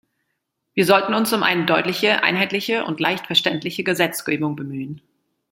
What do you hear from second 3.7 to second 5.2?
Gesetzgebung bemühen.